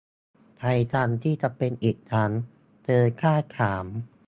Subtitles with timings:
[0.57, 2.31] 'ใครกันที่จะเป็นอีกครั้ง?'
[2.83, 3.85] เธอกล้าถาม